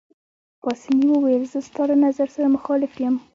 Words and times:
پاسیني 0.61 1.05
وویل: 1.09 1.43
زه 1.51 1.59
ستا 1.67 1.83
له 1.89 1.95
نظر 2.05 2.27
سره 2.35 2.47
مخالف 2.55 2.93
یم. 3.03 3.15